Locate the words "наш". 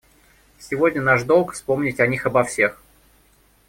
0.99-1.21